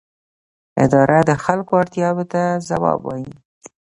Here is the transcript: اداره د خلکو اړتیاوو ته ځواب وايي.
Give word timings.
اداره 0.83 1.19
د 1.29 1.31
خلکو 1.43 1.73
اړتیاوو 1.81 2.25
ته 2.33 2.41
ځواب 2.67 2.99
وايي. 3.03 3.31